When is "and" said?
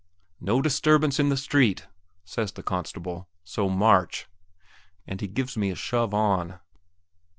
5.05-5.21